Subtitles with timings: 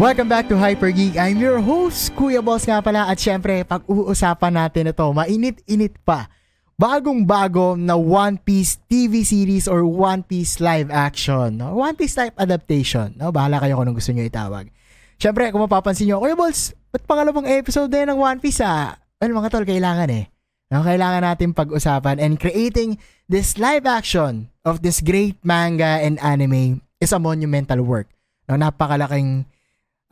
[0.00, 1.20] Welcome back to Hyper Geek.
[1.20, 3.04] I'm your host, Kuya Boss nga pala.
[3.04, 6.32] At syempre, pag-uusapan natin ito, mainit-init pa.
[6.80, 11.60] Bagong-bago na One Piece TV series or One Piece live action.
[11.60, 11.76] No?
[11.76, 13.12] One Piece type adaptation.
[13.20, 13.28] No?
[13.28, 14.72] Bahala kayo kung anong gusto nyo itawag.
[15.20, 18.96] Syempre, kung mapapansin nyo, Kuya Balls, ba't pangalawang episode din ng One Piece ah?
[19.20, 20.32] Well, mga tol, kailangan eh.
[20.72, 22.96] No, kailangan natin pag-usapan and creating
[23.28, 28.08] this live action of this great manga and anime is a monumental work.
[28.48, 29.44] No, napakalaking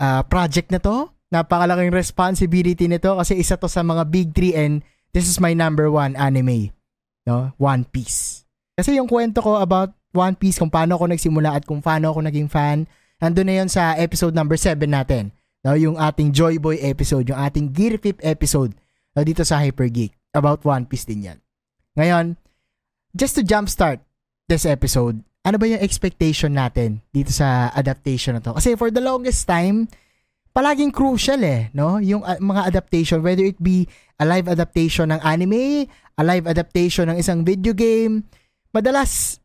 [0.01, 1.11] uh, project na to.
[1.29, 4.81] Napakalaking responsibility nito kasi isa to sa mga big three and
[5.13, 6.73] this is my number one anime.
[7.29, 7.53] No?
[7.61, 8.49] One Piece.
[8.79, 12.25] Kasi yung kwento ko about One Piece, kung paano ako nagsimula at kung paano ako
[12.25, 15.35] naging fan, Ando na yon sa episode number 7 natin.
[15.67, 18.79] No, yung ating Joy Boy episode, yung ating Gear Pip episode
[19.19, 20.15] no, dito sa Hyper Geek.
[20.31, 21.39] About One Piece din yan.
[21.99, 22.39] Ngayon,
[23.11, 23.99] just to jumpstart
[24.47, 28.57] this episode, ano ba yung expectation natin dito sa adaptation na to?
[28.57, 29.87] Kasi for the longest time,
[30.53, 32.03] palaging crucial eh, no?
[32.03, 33.87] Yung uh, mga adaptation, whether it be
[34.19, 35.87] a live adaptation ng anime,
[36.19, 38.27] a live adaptation ng isang video game,
[38.75, 39.39] madalas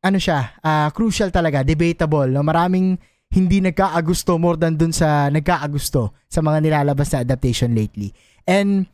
[0.00, 2.40] ano siya, uh, crucial talaga, debatable, no?
[2.40, 2.96] Maraming
[3.30, 8.10] hindi nagkaagusto more than dun sa nagkaagusto sa mga nilalabas na adaptation lately.
[8.46, 8.88] And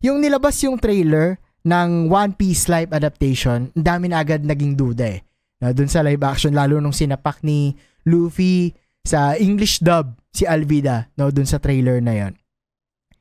[0.00, 5.27] yung nilabas yung trailer ng One Piece live adaptation, dami na agad naging duda eh.
[5.58, 7.74] Na dun sa live action lalo nung sinapak ni
[8.06, 12.34] Luffy sa English dub si Alvida no dun sa trailer na yon.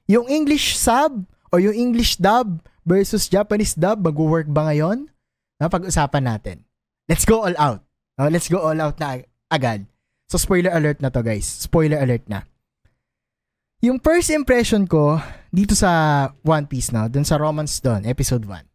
[0.07, 5.09] Yung English sub o yung English dub versus Japanese dub mag-work ba ngayon?
[5.57, 6.57] Na pag-usapan natin.
[7.09, 7.81] Let's go all out.
[8.15, 9.89] No, let's go all out na agad.
[10.29, 11.47] So spoiler alert na to guys.
[11.47, 12.45] Spoiler alert na.
[13.81, 15.21] Yung first impression ko
[15.53, 18.65] dito sa One Piece na, dun sa Romance Dawn, episode 1.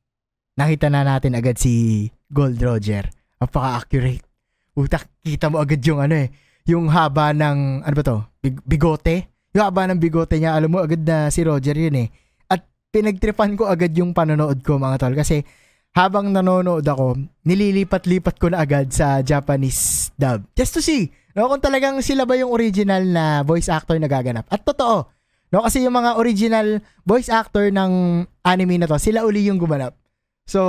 [0.62, 3.10] Nakita na natin agad si Gold Roger.
[3.42, 4.22] Napaka-accurate.
[4.78, 6.30] Utak, kita mo agad yung ano eh,
[6.64, 9.28] yung haba ng, ano ba to, Big, bigote.
[9.52, 12.08] Yung haba ng bigote niya, alam mo agad na si Roger yun eh.
[12.46, 15.42] At pinagtripan ko agad yung panonood ko mga tol kasi
[15.92, 20.46] habang nanonood ako, nililipat-lipat ko na agad sa Japanese dub.
[20.56, 24.44] Just to see No, kung talagang sila ba yung original na voice actor na gaganap.
[24.52, 25.08] At totoo.
[25.52, 29.96] No, kasi yung mga original voice actor ng anime na to, sila uli yung gumanap.
[30.44, 30.60] So,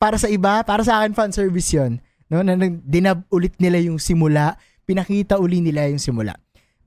[0.00, 2.00] para sa iba, para sa akin fan service 'yon.
[2.32, 4.56] No, na dinab ulit nila yung simula,
[4.88, 6.38] pinakita uli nila yung simula.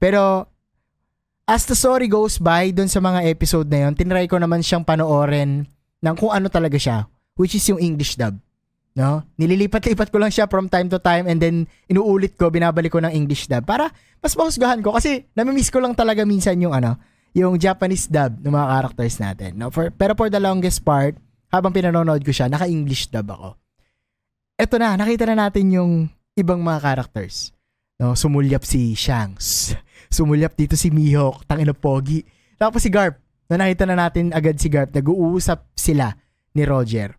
[0.01, 0.47] Pero
[1.43, 4.87] as the story goes by doon sa mga episode na yon, tinry ko naman siyang
[4.87, 5.67] panoorin
[6.03, 8.35] ng kung ano talaga siya, which is yung English dub.
[8.93, 9.25] No?
[9.35, 13.11] Nililipat-lipat ko lang siya from time to time and then inuulit ko, binabalik ko ng
[13.11, 13.91] English dub para
[14.23, 16.95] mas mahusgahan ko kasi nami-miss ko lang talaga minsan yung ano,
[17.33, 19.51] yung Japanese dub ng mga characters natin.
[19.59, 19.73] No?
[19.73, 21.17] For, pero for the longest part,
[21.53, 23.49] habang pinanonood ko siya, naka-English dub ako.
[24.57, 25.91] Eto na, nakita na natin yung
[26.33, 27.53] ibang mga characters.
[28.01, 29.77] No, sumulyap si Shanks.
[30.17, 32.25] Sumulyap dito si Mihawk, tangina pogi.
[32.57, 33.21] Tapos si Garp.
[33.49, 34.89] No, nakita na natin agad si Garp.
[34.93, 36.13] Nag-uusap sila
[36.57, 37.13] ni Roger.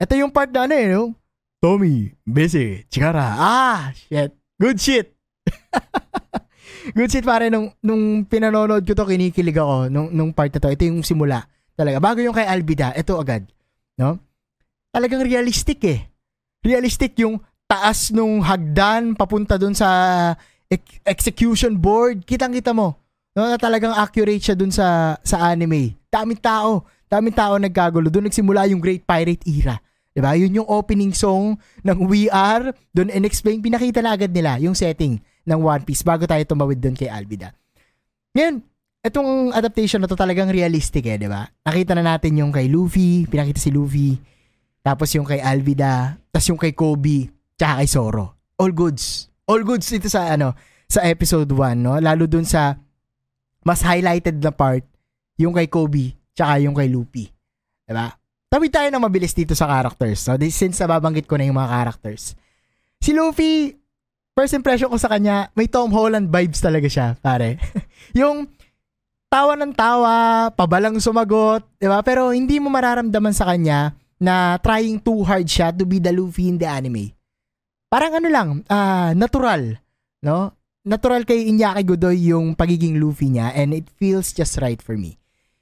[0.00, 1.16] Ito yung part na ano eh, no?
[1.60, 3.36] Tommy, Bese, Chikara.
[3.36, 4.32] Ah, shit.
[4.56, 5.12] Good shit.
[6.96, 10.72] Good shit pare nung nung pinanonood ko to kinikilig ako nung nung part na to.
[10.72, 11.44] Ito yung simula
[11.76, 12.00] talaga.
[12.00, 13.44] Bago yung kay Albida, ito agad,
[14.00, 14.16] no?
[14.88, 16.08] Talagang realistic eh.
[16.64, 17.36] Realistic yung
[17.68, 20.32] taas nung hagdan papunta dun sa
[20.72, 22.24] ex- execution board.
[22.24, 22.96] Kitang-kita mo.
[23.36, 25.94] No, na talagang accurate siya dun sa sa anime.
[26.10, 28.10] Daming tao, daming tao nagkagulo.
[28.10, 29.78] Doon nagsimula yung Great Pirate Era.
[30.10, 30.34] Diba?
[30.34, 31.54] Yun yung opening song
[31.86, 32.74] ng We Are.
[32.90, 36.98] Doon in-explain, pinakita na agad nila yung setting ng One Piece bago tayo tumawid doon
[36.98, 37.54] kay Albida.
[38.34, 38.66] Ngayon,
[39.00, 41.48] itong adaptation na to talagang realistic eh, di ba?
[41.64, 44.20] Nakita na natin yung kay Luffy, pinakita si Luffy,
[44.84, 48.36] tapos yung kay Alvida, tapos yung kay Kobe, tsaka kay Zoro.
[48.60, 49.28] All goods.
[49.48, 50.52] All goods ito sa ano,
[50.84, 51.96] sa episode 1, no?
[51.96, 52.76] Lalo dun sa
[53.64, 54.84] mas highlighted na part,
[55.40, 57.28] yung kay Kobe, tsaka yung kay Luffy.
[57.84, 58.12] Diba?
[58.50, 60.26] Tawid tayo na mabilis dito sa characters.
[60.26, 62.34] So, this, since nababanggit ko na yung mga characters.
[62.98, 63.72] Si Luffy,
[64.34, 67.62] first impression ko sa kanya, may Tom Holland vibes talaga siya, pare.
[68.18, 68.48] yung
[69.30, 72.02] tawa ng tawa, pabalang sumagot, di ba?
[72.02, 76.50] Pero hindi mo mararamdaman sa kanya na trying too hard siya to be the Luffy
[76.50, 77.14] in the anime.
[77.86, 79.78] Parang ano lang, uh, natural,
[80.26, 80.50] no?
[80.82, 85.14] Natural kay Inyaki Godoy yung pagiging Luffy niya and it feels just right for me.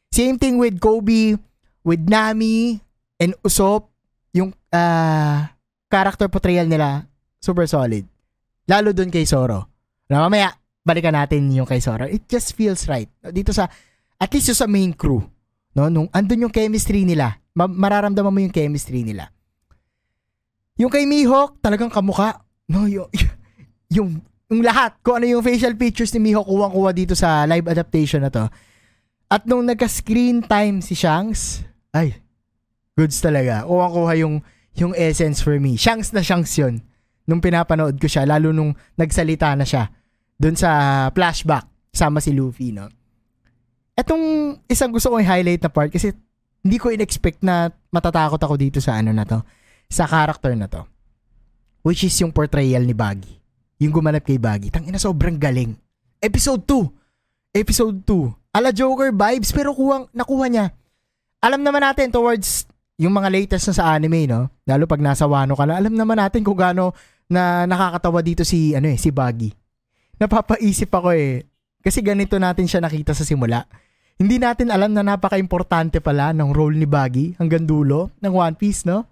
[0.09, 1.37] Same thing with Kobe,
[1.85, 2.81] with Nami
[3.21, 3.93] and Usopp,
[4.33, 5.45] yung uh,
[5.93, 7.05] character portrayal nila,
[7.37, 8.09] super solid.
[8.65, 9.69] Lalo dun kay Zoro.
[10.09, 10.57] Na mamaya,
[10.89, 12.09] balikan natin yung kay Zoro.
[12.09, 13.13] It just feels right.
[13.29, 13.69] Dito sa,
[14.17, 15.21] at least sa main crew.
[15.77, 15.93] No?
[15.93, 19.29] Nung andun yung chemistry nila, ma- mararamdaman mo yung chemistry nila.
[20.81, 22.41] Yung kay Mihawk, talagang kamuka.
[22.65, 23.13] No, yung,
[23.97, 28.25] yung yung lahat, kung ano yung facial features ni Miho kuwang-kuha dito sa live adaptation
[28.25, 28.49] na to.
[29.29, 31.61] At nung nagka-screen time si Shanks,
[31.93, 32.17] ay,
[32.97, 33.69] goods talaga.
[33.69, 34.41] Kuwang-kuha yung,
[34.73, 35.77] yung essence for me.
[35.77, 36.81] Shanks na Shanks yun.
[37.29, 39.93] Nung pinapanood ko siya, lalo nung nagsalita na siya
[40.39, 40.71] dun sa
[41.11, 42.87] flashback, sama si Luffy, no?
[43.99, 46.15] Etong isang gusto kong highlight na part kasi
[46.63, 49.43] hindi ko in-expect na matatakot ako dito sa ano na to,
[49.91, 50.87] sa character na to.
[51.83, 53.39] Which is yung portrayal ni Baggy.
[53.83, 54.71] Yung gumanap kay Baggy.
[54.71, 55.75] Tangina sobrang galing.
[56.23, 57.59] Episode 2.
[57.59, 58.55] Episode 2.
[58.55, 60.67] Ala Joker vibes pero kuwang, nakuha niya.
[61.43, 62.67] Alam naman natin towards
[62.99, 64.51] yung mga latest na sa anime, no?
[64.67, 66.91] Lalo pag nasa Wano ka na, alam naman natin kung gaano
[67.31, 69.55] na nakakatawa dito si, ano eh, si Baggy.
[70.19, 71.47] Napapaisip ako eh.
[71.83, 73.67] Kasi ganito natin siya nakita sa simula
[74.19, 78.83] hindi natin alam na napaka-importante pala ng role ni Baggy hanggang dulo ng One Piece,
[78.83, 79.07] no?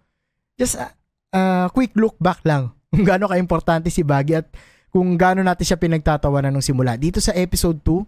[0.58, 0.90] Just a uh,
[1.30, 4.50] uh, quick look back lang kung gaano ka-importante si Baggy at
[4.90, 6.98] kung gaano natin siya pinagtatawanan nung simula.
[6.98, 8.02] Dito sa episode 2,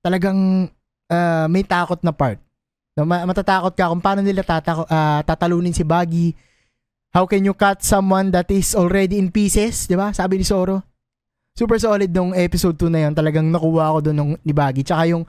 [0.00, 0.72] talagang
[1.12, 2.40] uh, may takot na part.
[2.96, 6.32] No, matatakot ka kung paano nila tatako, uh, tatalunin si Baggy.
[7.12, 10.16] How can you cut someone that is already in pieces, 'di ba?
[10.16, 10.87] Sabi ni Zoro.
[11.58, 13.18] Super solid nung episode 2 na 'yon.
[13.18, 14.86] Talagang nakuha ako doon ni Baggy.
[14.86, 15.26] Tsaka yung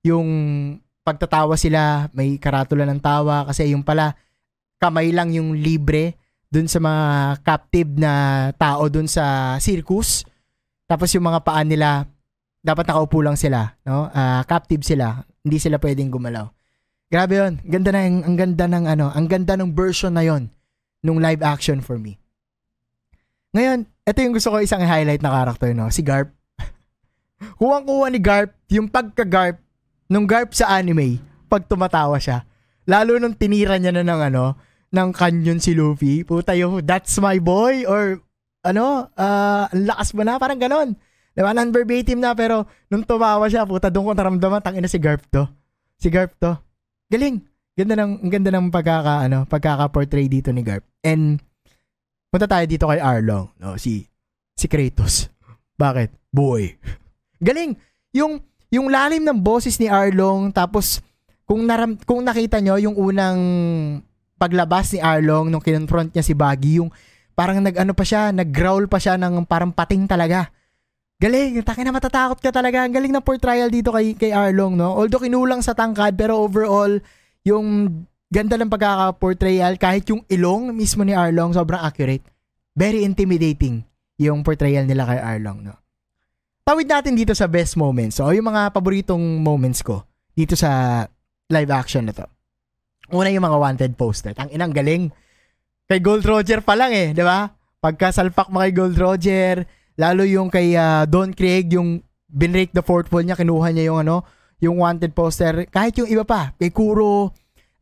[0.00, 0.28] yung
[1.04, 4.16] pagtatawa sila, may karatula ng tawa kasi yung pala
[4.80, 6.16] kamay lang yung libre
[6.48, 7.04] dun sa mga
[7.44, 8.12] captive na
[8.56, 10.24] tao dun sa circus.
[10.88, 12.08] Tapos yung mga paan nila
[12.64, 14.08] dapat nakaupo lang sila, no?
[14.16, 16.48] Uh, captive sila, hindi sila pwedeng gumalaw.
[17.12, 17.60] Grabe 'yon.
[17.68, 20.48] Ganda na ang, ang ganda ng ano, ang ganda ng version na 'yon
[21.04, 22.16] nung live action for me.
[23.52, 25.90] Ngayon, ito yung gusto ko isang highlight na character, no?
[25.90, 26.30] Si Garp.
[27.58, 29.58] Kuwang-kuha ni Garp, yung pagka-Garp
[30.06, 31.18] nung Garp sa anime,
[31.50, 32.46] pag tumatawa siya,
[32.86, 34.54] lalo nung tinira niya na ng ano,
[34.94, 38.22] ng canyon si Luffy, puta yung, that's my boy, or
[38.62, 40.94] ano, uh, lakas mo na, parang ganon.
[41.36, 45.50] Diba, non-verbatim na, pero nung tumawa siya, puta, doon ko naramdaman, tangina si Garp to.
[45.98, 46.54] Si Garp to.
[47.10, 47.42] Galing.
[47.76, 50.86] Ganda ng, ganda ng pagkaka, ano, pagkaka-portray dito ni Garp.
[51.04, 51.42] And,
[52.36, 54.04] punta tayo dito kay Arlong, no, si,
[54.52, 55.32] si Kratos.
[55.80, 56.12] Bakit?
[56.28, 56.76] Boy.
[57.46, 57.72] Galing.
[58.12, 61.00] Yung, yung lalim ng boses ni Arlong tapos
[61.48, 63.40] kung naram, kung nakita nyo yung unang
[64.36, 66.92] paglabas ni Arlong nung kinonfront niya si Baggy yung
[67.32, 70.52] parang nag-ano pa siya, nag-growl pa siya ng parang pating talaga.
[71.16, 72.84] Galing, taki na matatakot ka talaga.
[72.84, 74.92] Ang galing ng portrayal dito kay, kay Arlong, no?
[74.92, 77.00] Although kinulang sa tangkad, pero overall,
[77.48, 77.88] yung
[78.32, 82.26] ganda ng pagkaka-portrayal, kahit yung ilong mismo ni Arlong, sobrang accurate.
[82.76, 83.86] Very intimidating
[84.20, 85.76] yung portrayal nila kay Arlong, no?
[86.66, 88.18] tawid natin dito sa best moments.
[88.18, 90.02] So, yung mga paboritong moments ko
[90.34, 91.06] dito sa
[91.46, 92.26] live action na to.
[93.14, 94.34] Una yung mga wanted poster.
[94.34, 95.14] Ang inang galing.
[95.86, 97.46] Kay Gold Roger pa lang eh, di ba?
[97.78, 99.62] Pagkasalpak mo kay Gold Roger,
[99.94, 104.02] lalo yung kay uh, Don Craig, yung binrake the fourth wall niya, kinuha niya yung
[104.02, 104.26] ano,
[104.58, 105.70] yung wanted poster.
[105.70, 107.30] Kahit yung iba pa, kay Kuro,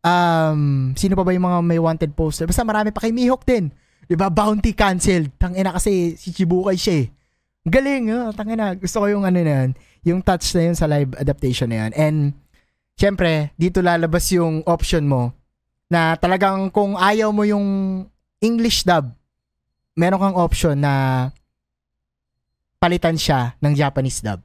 [0.05, 2.45] um, sino pa ba yung mga may wanted poster?
[2.45, 3.73] Basta marami pa kay Mihawk din.
[4.05, 4.29] Di ba?
[4.29, 5.33] Bounty canceled.
[5.41, 7.07] Tangina kasi si Chibukai siya eh.
[7.65, 8.77] Galing, oh, tangin na.
[8.77, 9.71] Gusto ko yung ano na yun,
[10.05, 11.93] yung touch na yun sa live adaptation na yun.
[11.97, 12.19] And,
[13.01, 15.33] syempre, dito lalabas yung option mo
[15.89, 17.65] na talagang kung ayaw mo yung
[18.45, 19.09] English dub,
[19.97, 21.33] meron kang option na
[22.77, 24.45] palitan siya ng Japanese dub.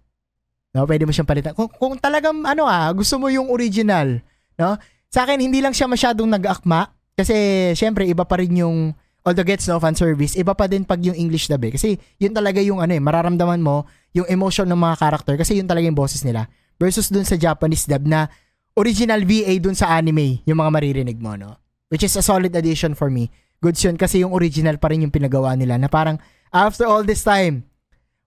[0.72, 1.52] No, pwede mo siyang palitan.
[1.52, 4.24] Kung, kung talagang ano ah, gusto mo yung original,
[4.56, 4.80] no?
[5.10, 7.34] Sa akin hindi lang siya masyadong nag-akma kasi
[7.74, 8.94] syempre iba pa rin yung
[9.26, 11.74] although gets no fan service, iba pa din pag yung English dub eh.
[11.76, 15.68] Kasi yun talaga yung ano eh, mararamdaman mo yung emotion ng mga character kasi yun
[15.68, 16.48] talaga yung boses nila.
[16.80, 18.32] Versus dun sa Japanese dub na
[18.78, 21.60] original VA dun sa anime yung mga maririnig mo, no?
[21.92, 23.34] Which is a solid addition for me.
[23.60, 26.16] Goods yun kasi yung original pa rin yung pinagawa nila na parang
[26.54, 27.68] after all this time,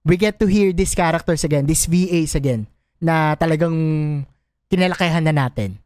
[0.04, 2.68] we get to hear these characters again, these VAs again,
[3.00, 3.72] na talagang
[4.68, 5.80] kinalakihan na natin.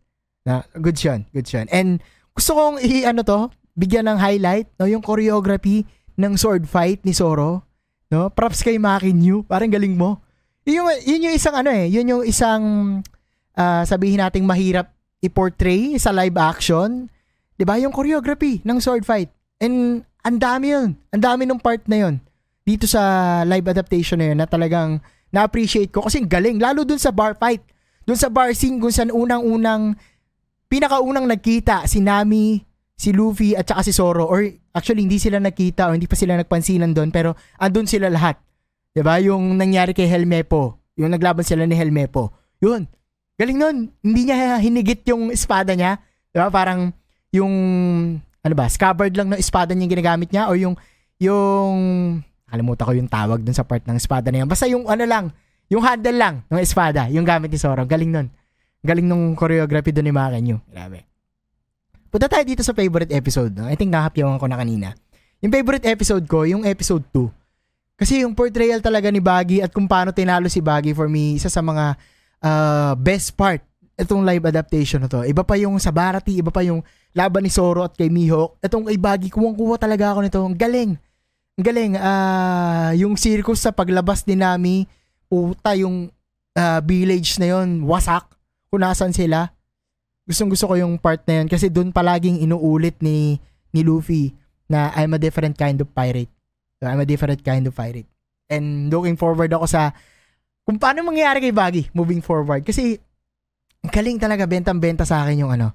[0.46, 1.66] Na, good yun, good yun.
[1.74, 1.98] And
[2.30, 5.82] gusto kong i-ano to, bigyan ng highlight, no, yung choreography
[6.14, 7.66] ng sword fight ni Zoro,
[8.08, 8.30] no?
[8.30, 10.22] Props kay Maki New, parang galing mo.
[10.62, 12.62] Yun yung, yun yung isang ano eh, yun yung isang
[13.58, 17.10] uh, sabihin nating mahirap i-portray sa live action.
[17.56, 17.80] 'Di ba?
[17.80, 19.32] Yung choreography ng sword fight.
[19.58, 20.88] And ang dami yun.
[21.10, 22.14] Ang dami ng part na yun.
[22.66, 25.00] Dito sa live adaptation na yun na talagang
[25.32, 26.60] na-appreciate ko kasi galing.
[26.60, 27.62] Lalo dun sa bar fight.
[28.06, 29.96] Dun sa bar scene kung saan unang-unang
[30.66, 32.61] pinakaunang nagkita si Nami,
[32.96, 36.35] si Luffy at saka si Zoro or actually hindi sila nakita o hindi pa sila
[36.37, 38.40] nagpansinan doon pero andun sila lahat.
[38.92, 39.20] 'Di ba?
[39.20, 42.32] Yung nangyari kay Helmepo, yung naglaban sila ni Helmepo.
[42.61, 42.88] 'Yun.
[43.37, 43.76] Galing nun.
[44.00, 46.00] Hindi niya hinigit yung espada niya.
[46.32, 46.49] 'Di ba?
[46.49, 46.90] Parang
[47.30, 47.54] yung
[48.20, 50.78] ano ba, scabbard lang ng espada niya ginagamit niya o yung
[51.20, 51.76] yung
[52.46, 54.49] Nakalimutan ko yung tawag dun sa part ng espada na yan.
[54.49, 55.35] Basta yung ano lang,
[55.66, 57.82] yung handle lang ng espada, yung gamit ni Zoro.
[57.82, 58.26] Galing nun.
[58.85, 60.56] Galing nung choreography doon ni Makenyu.
[60.68, 61.06] Grabe.
[62.11, 63.52] Punta tayo dito sa favorite episode.
[63.52, 63.68] No?
[63.68, 64.97] I think nakapyawan ko na kanina.
[65.45, 67.28] Yung favorite episode ko, yung episode 2.
[67.97, 71.49] Kasi yung portrayal talaga ni Baggy at kung paano tinalo si Baggy for me, isa
[71.49, 71.97] sa mga
[72.45, 73.64] uh, best part
[73.97, 75.25] itong live adaptation na to.
[75.25, 76.85] Iba pa yung sa Barati, iba pa yung
[77.16, 78.61] laban ni Zoro at kay Mihawk.
[78.61, 80.40] Itong kay Baggy, kuwang-kuwa talaga ako nito.
[80.45, 80.92] Ang galing.
[81.56, 81.92] Ang galing.
[81.97, 84.85] Uh, yung circus sa paglabas ni Nami,
[85.33, 86.12] puta yung
[86.52, 88.36] uh, village na yon wasak
[88.70, 89.52] kung nasan sila.
[90.26, 93.38] Gustong gusto ko yung part na yun kasi doon palaging inuulit ni
[93.70, 94.35] ni Luffy
[94.66, 96.30] na I'm a different kind of pirate.
[96.82, 98.11] So, I'm a different kind of pirate.
[98.50, 99.94] And looking forward ako sa
[100.66, 102.66] kung paano mangyayari kay Baggy moving forward.
[102.66, 102.99] Kasi
[103.87, 105.73] galing talaga bentang-benta sa akin yung ano,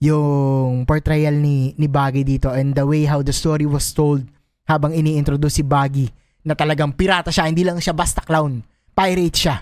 [0.00, 4.24] yung portrayal ni ni Baggy dito and the way how the story was told
[4.64, 6.08] habang ini-introduce si Baggy
[6.40, 8.64] na talagang pirata siya, hindi lang siya basta clown.
[8.96, 9.56] Pirate siya.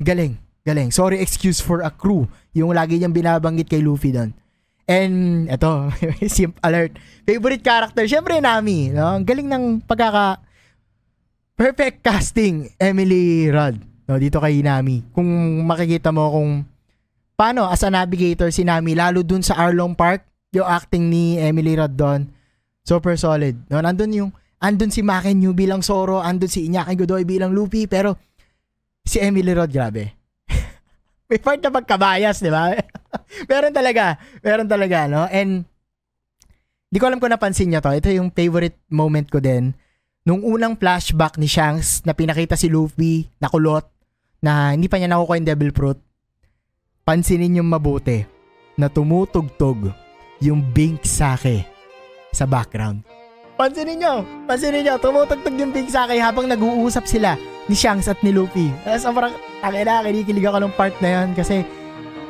[0.00, 0.49] Galing.
[0.64, 0.92] Galing.
[0.92, 2.28] Sorry excuse for a crew.
[2.52, 4.36] Yung lagi niyang binabanggit kay Luffy doon.
[4.84, 5.88] And eto,
[6.26, 6.98] simp alert.
[7.24, 8.92] Favorite character, syempre Nami.
[8.92, 9.16] No?
[9.16, 10.42] Ang galing ng pagkaka
[11.56, 13.76] perfect casting Emily Rudd
[14.08, 15.06] no dito kay Nami.
[15.14, 15.28] Kung
[15.64, 16.66] makikita mo kung
[17.38, 21.78] paano as a navigator si Nami lalo dun sa Arlong Park, yung acting ni Emily
[21.78, 22.26] Rudd doon,
[22.82, 23.56] super solid.
[23.70, 28.18] No, nandun yung andun si Makenyu bilang Zoro, andun si Iñaki Godoy bilang Luffy, pero
[29.06, 30.19] si Emily Rudd grabe
[31.30, 32.74] may part na pagkabayas, di ba?
[33.50, 34.18] meron talaga.
[34.42, 35.30] Meron talaga, no?
[35.30, 35.62] And,
[36.90, 37.94] di ko alam kung napansin niya to.
[37.94, 39.78] Ito yung favorite moment ko din.
[40.26, 43.86] Nung unang flashback ni Shanks na pinakita si Luffy na kulot,
[44.42, 45.98] na hindi pa niya nakukuha yung Devil Fruit,
[47.06, 48.26] pansinin yung mabuti
[48.74, 49.92] na tumutugtog
[50.40, 51.62] yung Bink Sake
[52.32, 53.04] sa background.
[53.60, 57.36] Pansinin nyo, pansinin nyo, tumutugtog yung Bink Sake habang nag-uusap sila
[57.70, 58.74] ni Shanks at ni Luffy.
[58.82, 59.30] Uh, sobrang,
[59.62, 61.62] tangin na, kinikilig ako ng part na yan kasi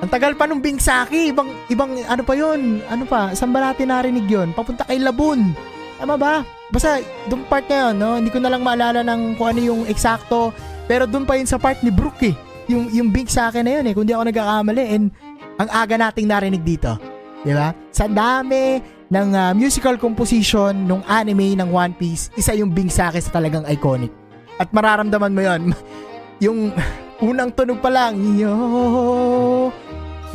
[0.01, 3.89] ang tagal pa nung Bingsaki, ibang, ibang, ano pa yun, ano pa, saan ba natin
[3.89, 4.53] narinig yun?
[4.53, 5.53] Papunta kay Labun.
[6.01, 6.41] Tama ba?
[6.73, 8.11] Basta, doon part na yun, no?
[8.17, 10.57] Hindi ko na lang maalala ng kung ano yung eksakto,
[10.89, 12.33] pero doon pa yun sa part ni Brook eh.
[12.73, 14.85] Yung, yung Bingsaki na yun eh, kung di ako nagkakamali.
[14.89, 15.13] And,
[15.61, 16.97] ang aga nating narinig dito.
[17.45, 17.77] Di ba?
[17.93, 18.81] Sa dami
[19.13, 24.20] ng uh, musical composition nung anime ng One Piece, isa yung Bingsaki sa talagang iconic.
[24.61, 25.63] At mararamdaman mo yon
[26.45, 26.77] Yung
[27.25, 28.53] unang tunog pa lang, yo,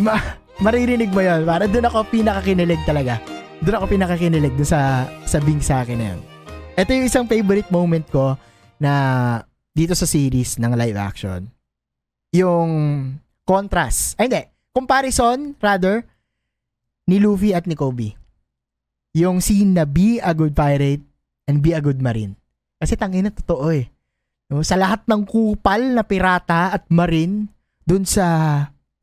[0.01, 0.17] ma,
[0.61, 3.21] maririnig mo yon Para doon ako pinakakinilig talaga.
[3.61, 6.21] Doon ako pinakakinilig doon sa, sa Bing sa akin na yun.
[6.75, 8.37] Ito yung isang favorite moment ko
[8.77, 8.93] na
[9.71, 11.47] dito sa series ng live action.
[12.35, 12.69] Yung
[13.47, 14.19] contrast.
[14.19, 14.43] Ay, hindi.
[14.75, 16.03] Comparison, rather,
[17.07, 18.13] ni Luffy at ni Kobe.
[19.15, 21.01] Yung scene na be a good pirate
[21.47, 22.35] and be a good marine.
[22.75, 23.94] Kasi tangina totoo eh.
[24.45, 27.49] No, sa lahat ng kupal na pirata at marine
[27.81, 28.25] dun sa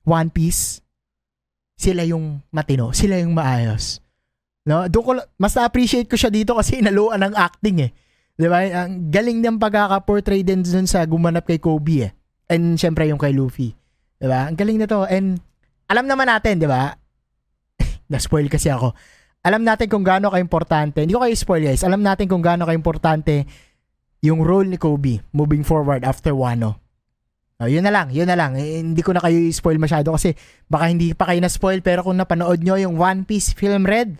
[0.06, 0.82] One Piece,
[1.74, 3.98] sila yung matino, sila yung maayos.
[4.62, 7.90] No, doon ko mas na-appreciate ko siya dito kasi inaluan ng acting eh.
[8.38, 8.62] 'Di ba?
[8.86, 12.10] Ang galing niyang pagkaka-portray din dun sa gumanap kay Kobe eh.
[12.46, 13.74] And syempre yung kay Luffy.
[14.22, 14.46] 'Di ba?
[14.46, 15.42] Ang galing nito and
[15.90, 16.94] alam naman natin, 'di ba?
[18.12, 18.94] Na-spoil kasi ako.
[19.42, 21.02] Alam natin kung gaano ka-importante.
[21.02, 21.82] Hindi ko kayo spoil guys.
[21.82, 23.42] Alam natin kung gaano ka-importante
[24.22, 26.78] yung role ni Kobe moving forward after Wano.
[27.62, 28.58] Oh, yun na lang, yun na lang.
[28.58, 30.34] Eh, hindi ko na kayo i-spoil masyado kasi
[30.66, 34.18] baka hindi pa kayo na-spoil pero kung napanood nyo yung One Piece Film Red,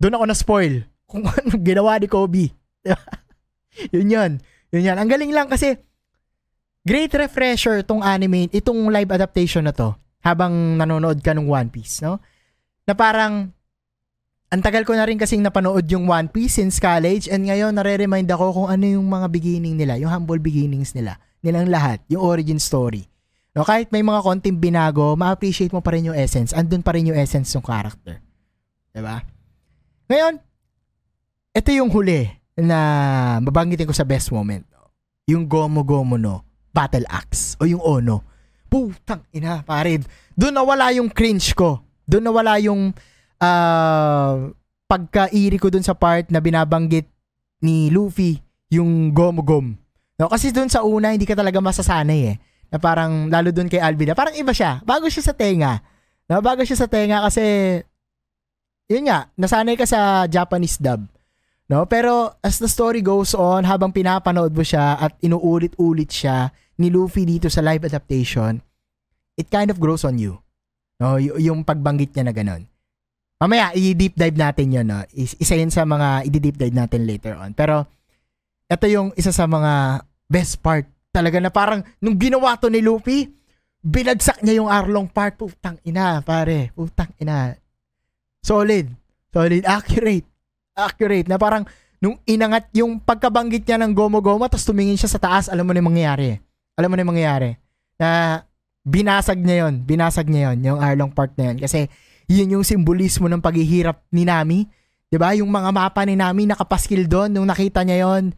[0.00, 0.74] doon ako na-spoil
[1.10, 2.48] kung ano ginawa ni Kobe.
[3.96, 4.32] yun yun.
[4.72, 4.96] Yun yan.
[4.96, 5.76] Ang galing lang kasi
[6.84, 9.92] great refresher tong anime, itong live adaptation na to
[10.24, 12.22] habang nanonood ka ng One Piece, no?
[12.88, 13.52] Na parang
[14.52, 18.28] ang tagal ko na rin kasing napanood yung One Piece since college and ngayon nare-remind
[18.28, 22.60] ako kung ano yung mga beginning nila, yung humble beginnings nila, nilang lahat, yung origin
[22.60, 23.08] story.
[23.56, 26.52] No, kahit may mga konting binago, ma-appreciate mo pa rin yung essence.
[26.52, 28.20] Andun pa rin yung essence ng character.
[28.92, 29.24] 'Di ba?
[30.12, 30.36] Ngayon,
[31.56, 32.28] ito yung huli
[32.60, 32.78] na
[33.40, 34.68] babanggitin ko sa best moment.
[35.32, 38.20] Yung Gomo Gomo no Battle Axe o yung Ono.
[38.68, 40.00] Putang ina, pare.
[40.32, 41.84] Doon nawala yung cringe ko.
[42.08, 42.92] Doon nawala yung
[43.42, 44.54] uh,
[44.86, 47.10] pagka-iri ko dun sa part na binabanggit
[47.58, 48.38] ni Luffy
[48.70, 49.74] yung gom-gom.
[50.16, 52.36] No, kasi dun sa una, hindi ka talaga masasanay eh.
[52.70, 54.80] Na parang, lalo dun kay Alvida, parang iba siya.
[54.86, 55.82] Bago siya sa tenga.
[56.30, 57.42] No, bago siya sa tenga kasi,
[58.86, 61.04] yun nga, nasanay ka sa Japanese dub.
[61.72, 61.88] No?
[61.88, 67.24] Pero as the story goes on, habang pinapanood mo siya at inuulit-ulit siya ni Luffy
[67.24, 68.60] dito sa live adaptation,
[69.40, 70.36] it kind of grows on you.
[71.00, 71.16] No?
[71.16, 72.71] Y- yung pagbanggit niya na ganun.
[73.42, 74.86] Mamaya, i-deep dive natin yun.
[74.86, 75.02] No?
[75.10, 77.50] Is- isa yun sa mga i-deep dive natin later on.
[77.58, 77.90] Pero,
[78.70, 80.86] ito yung isa sa mga best part.
[81.10, 83.34] Talaga na parang nung ginawa to ni Luffy,
[83.82, 85.34] binagsak niya yung Arlong part.
[85.34, 86.70] Putang ina, pare.
[86.70, 87.58] Putang ina.
[88.46, 88.86] Solid.
[89.34, 89.66] Solid.
[89.66, 90.24] Accurate.
[90.78, 91.26] Accurate.
[91.26, 91.66] Na parang
[91.98, 95.82] nung inangat yung pagkabanggit niya ng Gomo-Gomo tapos tumingin siya sa taas, alam mo na
[95.82, 96.38] yung mangyayari.
[96.78, 97.50] Alam mo na yung mangyayari.
[97.98, 98.38] Na
[98.86, 101.90] binasag niya yon Binasag niya yon yung Arlong part na yon Kasi
[102.32, 104.64] yun yung simbolismo ng paghihirap ni Nami.
[105.12, 105.36] 'Di ba?
[105.36, 108.32] Yung mga mapa ni Nami nakapaskil doon nung nakita niya yon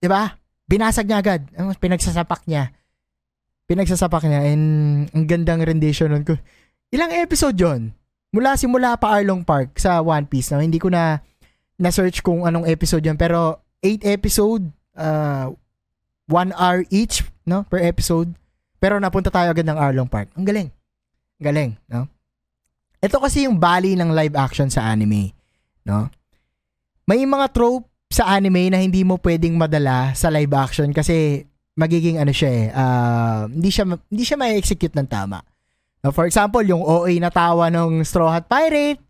[0.00, 0.40] 'Di ba?
[0.64, 1.44] Binasag niya agad.
[1.76, 2.72] Pinagsasapak niya.
[3.68, 4.64] Pinagsasapak niya and
[5.12, 6.34] ang gandang rendition nun ko.
[6.88, 7.92] Ilang episode yon
[8.32, 10.56] Mula simula pa Arlong Park sa One Piece.
[10.56, 10.64] No?
[10.64, 11.20] Hindi ko na
[11.76, 14.64] na-search kung anong episode yon pero 8 episode,
[14.96, 15.52] uh,
[16.30, 18.32] 1 hour each no per episode.
[18.80, 20.32] Pero napunta tayo agad ng Arlong Park.
[20.38, 20.68] Ang galing.
[21.42, 22.08] Galing, no?
[23.02, 25.34] Ito kasi yung bali ng live action sa anime,
[25.82, 26.06] no?
[27.02, 31.42] May mga trope sa anime na hindi mo pwedeng madala sa live action kasi
[31.74, 35.42] magiging ano siya eh, uh, hindi siya hindi siya ma-execute ng tama.
[36.02, 39.02] Now, for example, yung OA na tawa ng Straw Hat Pirate,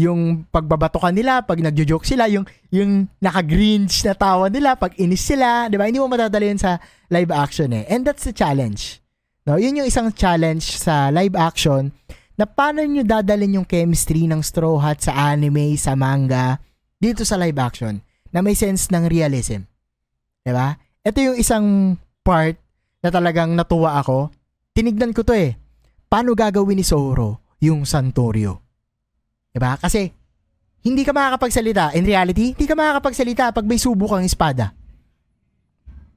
[0.00, 5.68] yung pagbabatokan nila pag nagjo-joke sila, yung yung naka-grinch na tawa nila pag inis sila,
[5.68, 5.84] 'di ba?
[5.84, 6.80] Hindi mo madadala yun sa
[7.12, 7.84] live action eh.
[7.92, 9.04] And that's the challenge.
[9.44, 11.92] No, yun yung isang challenge sa live action
[12.34, 16.58] na paano nyo dadalhin yung chemistry ng Straw Hat sa anime, sa manga,
[16.98, 18.02] dito sa live action
[18.34, 19.62] na may sense ng realism.
[20.42, 20.74] ba?
[21.06, 21.66] Ito yung isang
[22.26, 22.58] part
[23.04, 24.34] na talagang natuwa ako.
[24.74, 25.54] Tinignan ko to eh.
[26.10, 28.58] Paano gagawin ni Zoro yung Santorio?
[29.54, 29.78] ba?
[29.78, 30.10] Kasi
[30.82, 31.94] hindi ka makakapagsalita.
[31.94, 34.74] In reality, hindi ka makakapagsalita pag may subo kang espada.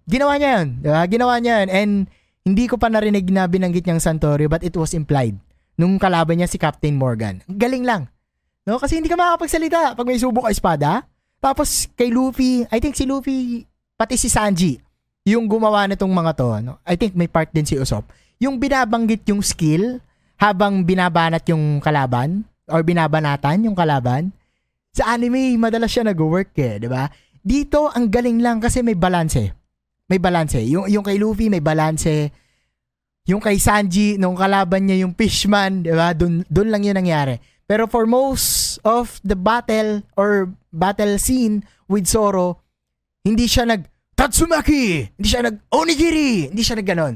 [0.09, 0.67] Ginawa niya yun.
[0.81, 1.01] Diba?
[1.05, 1.69] Ginawa niya yun.
[1.69, 1.91] And
[2.47, 5.35] hindi ko pa narinig na binanggit niyang Santorio but it was implied
[5.77, 7.45] nung kalaban niya si Captain Morgan.
[7.45, 8.09] Galing lang.
[8.65, 8.81] No?
[8.81, 11.05] Kasi hindi ka makakapagsalita pag may subo ka espada.
[11.37, 13.63] Tapos kay Luffy, I think si Luffy,
[13.95, 14.81] pati si Sanji,
[15.23, 16.73] yung gumawa nitong mga to, no?
[16.81, 18.09] I think may part din si Usopp.
[18.41, 20.01] Yung binabanggit yung skill
[20.41, 24.33] habang binabanat yung kalaban or binabanatan yung kalaban.
[24.97, 27.05] Sa anime, madalas siya nag-work eh, di ba?
[27.37, 29.53] Dito, ang galing lang kasi may balance eh.
[30.09, 30.65] May balance eh.
[30.65, 32.33] Yung, yung kay Luffy, may balance eh.
[33.27, 36.15] Yung kay Sanji, nung kalaban niya yung Fishman, di ba?
[36.15, 37.37] Doon, doon lang yun nangyari.
[37.67, 42.63] Pero for most of the battle or battle scene with Zoro,
[43.27, 43.83] hindi siya nag
[44.17, 45.13] Tatsumaki!
[45.13, 46.49] Hindi siya nag Onigiri!
[46.49, 47.15] Hindi siya nag ganon.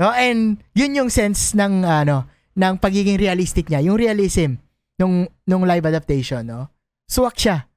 [0.00, 0.08] No?
[0.14, 2.24] And yun yung sense ng ano
[2.56, 4.56] ng pagiging realistic niya, yung realism
[4.96, 6.72] nung nung live adaptation, no?
[7.04, 7.68] Suwak siya.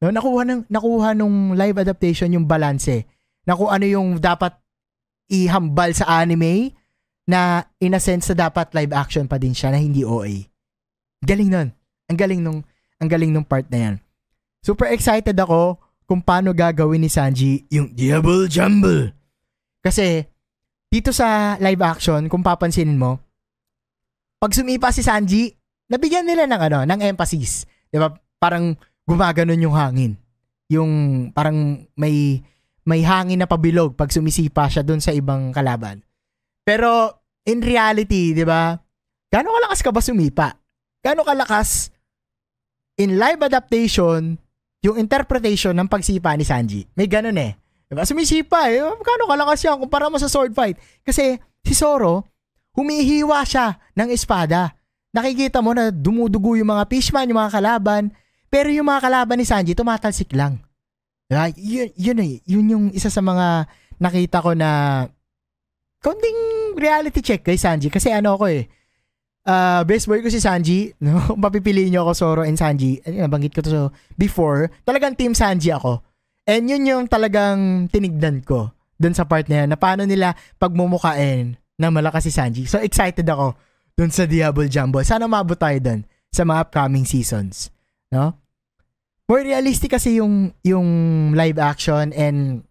[0.00, 3.04] No, nakuha ng nakuha nung live adaptation yung balance
[3.44, 4.56] na kung ano yung dapat
[5.28, 6.72] ihambal sa anime
[7.30, 10.50] na in a sense na dapat live action pa din siya na hindi OA.
[11.22, 11.68] Galing nun.
[12.10, 12.66] Ang galing nung
[12.98, 13.94] ang galing nung part na yan.
[14.60, 19.14] Super excited ako kung paano gagawin ni Sanji yung Diablo Jumble.
[19.78, 20.26] Kasi
[20.90, 23.22] dito sa live action, kung papansinin mo,
[24.42, 25.54] pag sumipa si Sanji,
[25.86, 27.64] nabigyan nila ng ano, ng emphasis.
[27.88, 28.10] 'Di ba?
[28.42, 28.74] Parang
[29.06, 30.18] gumaganon yung hangin.
[30.66, 30.90] Yung
[31.30, 32.42] parang may
[32.82, 36.02] may hangin na pabilog pag sumisipa siya doon sa ibang kalaban.
[36.66, 38.76] Pero in reality, 'di ba?
[39.30, 40.58] Gaano kalakas ka ba sumipa?
[41.00, 41.94] Gaano kalakas
[43.00, 44.36] in live adaptation
[44.82, 46.84] yung interpretation ng pagsipa ni Sanji?
[46.98, 47.56] May ganun eh.
[47.90, 48.02] Diba?
[48.06, 48.82] Sumisipa eh.
[48.82, 50.78] Gaano kalakas yan kumpara mo sa sword fight?
[51.06, 52.26] Kasi si Zoro,
[52.74, 54.74] humihiwa siya ng espada.
[55.10, 58.14] Nakikita mo na dumudugo yung mga fishman, yung mga kalaban.
[58.50, 60.58] Pero yung mga kalaban ni Sanji, tumatalsik lang.
[61.30, 61.50] Diba?
[61.54, 62.34] Yun, yun eh.
[62.46, 63.70] Yun yung isa sa mga
[64.02, 65.06] nakita ko na
[66.00, 67.92] konting reality check kay Sanji.
[67.92, 68.64] Kasi ano ako eh
[69.46, 71.36] uh, best boy ko si Sanji, no?
[71.36, 73.82] Papipiliin niyo ako Soro and Sanji, ay, nabanggit ko to so,
[74.16, 76.02] before, talagang team Sanji ako.
[76.48, 81.56] And yun yung talagang tinignan ko dun sa part na yan, na paano nila pagmumukain
[81.80, 82.68] na malakas si Sanji.
[82.68, 83.56] So excited ako
[83.96, 85.00] dun sa Diablo Jumbo.
[85.00, 87.72] Sana mabot tayo dun sa mga upcoming seasons.
[88.12, 88.36] No?
[89.24, 90.88] More realistic kasi yung, yung
[91.32, 92.66] live action and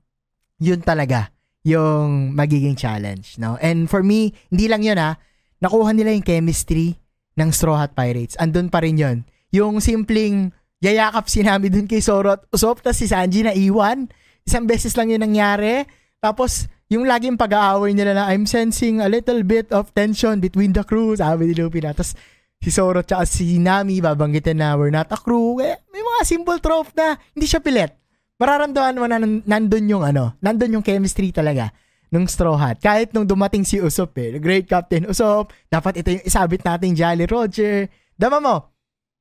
[0.60, 1.32] yun talaga
[1.64, 3.36] yung magiging challenge.
[3.36, 3.60] No?
[3.60, 5.20] And for me, hindi lang yun ha,
[5.60, 6.96] nakuha nila yung chemistry
[7.36, 8.40] ng Straw Hat Pirates.
[8.40, 9.18] Andun pa rin yon
[9.52, 14.08] Yung simpleng yayakap si Nami dun kay Zoro at Usopp, tapos si Sanji na iwan.
[14.48, 15.84] Isang beses lang yun nangyari.
[16.20, 20.84] Tapos, yung laging pag-aaway nila na I'm sensing a little bit of tension between the
[20.88, 21.92] crew, sabi ni Luffy na.
[21.92, 22.16] Tapos,
[22.60, 25.60] si Zoro at si Nami babanggitin na we're not a crew.
[25.64, 27.99] Eh, may mga simple trope na hindi siya pilit.
[28.40, 31.76] Mararamdaman mo na nandun yung ano, nandun yung chemistry talaga
[32.10, 32.80] nung Straw Hat.
[32.80, 37.28] Kahit nung dumating si Usopp eh, great Captain Usopp, dapat ito yung isabit nating Jolly
[37.28, 37.92] Roger.
[38.16, 38.56] Dama mo.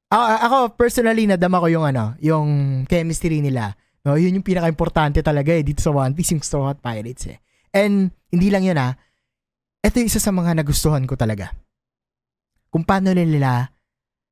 [0.08, 2.48] Ako, ako personally nadama ko yung ano, yung
[2.88, 3.76] chemistry nila
[4.08, 7.44] No, yun yung pinaka-importante talaga eh dito sa One Piece yung Straw Hat Pirates eh.
[7.76, 8.96] And hindi lang yun ah.
[9.84, 11.52] Ito yung isa sa mga nagustuhan ko talaga.
[12.72, 13.68] Kung paano nila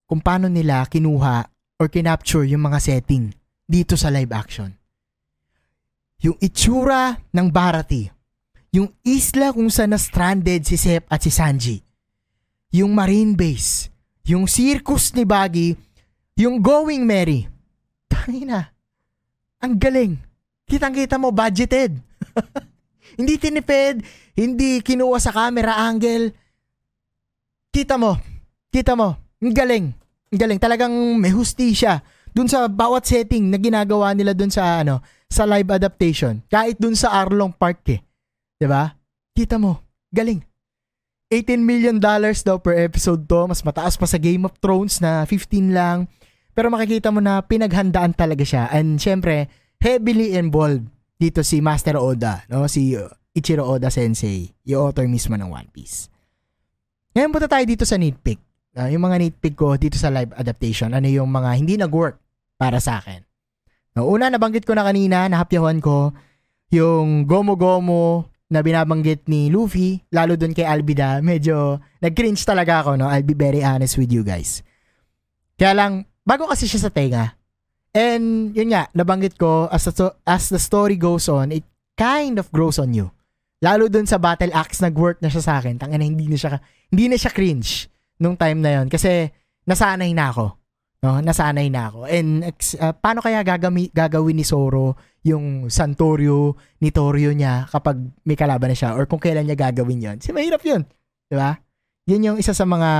[0.08, 1.44] kung paano nila kinuha
[1.76, 4.70] or kinapture yung mga setting dito sa live action.
[6.22, 8.08] Yung itsura ng Barati,
[8.72, 11.82] yung isla kung saan na stranded si Sep at si Sanji,
[12.72, 13.92] yung marine base,
[14.24, 15.76] yung circus ni Baggy,
[16.38, 17.44] yung Going Merry.
[18.08, 18.72] Tangina,
[19.60, 20.16] ang galing.
[20.66, 21.94] Kitang-kita mo, budgeted.
[23.18, 24.02] hindi tinipid,
[24.34, 26.32] hindi kinuha sa camera angle.
[27.70, 28.18] Kita mo,
[28.72, 29.86] kita mo, ang galing.
[30.32, 32.02] Ang galing, talagang may hustisya
[32.36, 35.00] dun sa bawat setting na ginagawa nila dun sa ano,
[35.32, 36.44] sa live adaptation.
[36.52, 38.04] Kahit dun sa Arlong Park eh.
[38.60, 38.92] 'Di ba?
[39.32, 39.80] Kita mo,
[40.12, 40.44] galing.
[41.32, 45.24] 18 million dollars daw per episode to, mas mataas pa sa Game of Thrones na
[45.24, 46.06] 15 lang.
[46.52, 48.70] Pero makikita mo na pinaghandaan talaga siya.
[48.70, 49.50] And syempre,
[49.82, 50.86] heavily involved
[51.18, 52.68] dito si Master Oda, no?
[52.70, 52.94] Si
[53.34, 56.12] Ichiro Oda Sensei, yung author mismo ng One Piece.
[57.16, 58.38] Ngayon punta tayo dito sa nitpick.
[58.76, 62.25] Uh, yung mga nitpick ko dito sa live adaptation, ano yung mga hindi nag-work
[62.56, 63.24] para sa akin.
[63.96, 66.12] No, una, nabanggit ko na kanina, nahapyawan ko,
[66.68, 73.08] yung Gomo-Gomo na binabanggit ni Luffy, lalo dun kay Albida, medyo nag-cringe talaga ako, no?
[73.08, 74.60] I'll be very honest with you guys.
[75.56, 77.36] Kaya lang, bago kasi siya sa tenga,
[77.96, 81.64] And yun nga, nabanggit ko, as the, as the story goes on, it
[81.96, 83.08] kind of grows on you.
[83.64, 85.80] Lalo dun sa battle axe, nag-work na siya sa akin.
[85.80, 86.60] Tangina, hindi na siya,
[86.92, 87.88] hindi na siya cringe
[88.20, 89.32] nung time na yon Kasi
[89.64, 90.60] nasanay na ako.
[91.06, 91.22] No?
[91.22, 92.10] Nasanay na ako.
[92.10, 97.94] And uh, paano kaya gagami, gagawin ni Zoro yung Santorio ni Torio niya kapag
[98.26, 100.82] may kalaban na siya or kung kailan niya gagawin yon Kasi mahirap yun.
[101.30, 101.54] Di ba?
[102.10, 102.90] Yun yung isa sa mga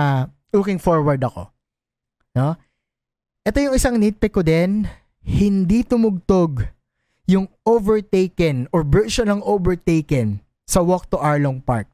[0.55, 1.51] looking forward ako.
[2.38, 2.55] No?
[3.42, 4.87] Ito yung isang nitpick ko din,
[5.27, 6.62] hindi tumugtog
[7.27, 11.90] yung overtaken or version ng overtaken sa Walk to Arlong Park